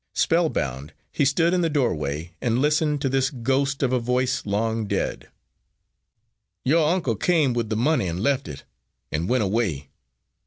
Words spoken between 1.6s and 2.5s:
the doorway,